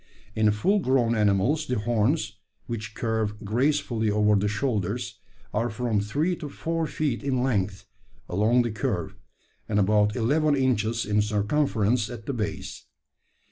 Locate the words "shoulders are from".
4.47-5.99